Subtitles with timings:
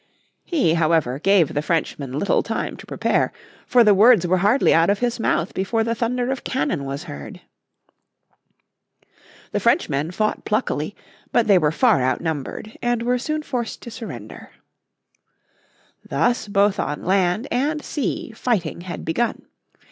[0.43, 3.31] He, however, gave the Frenchman little time to prepare,
[3.67, 7.03] for the words were hardly out of his mouth before the thunder of cannon was
[7.03, 7.41] heard.
[9.51, 10.95] The Frenchmen fought pluckily.
[11.31, 14.49] But they were far outnumbered, and were soon forced to surrender.
[16.03, 19.45] Thus both on land and sea fighting had begun.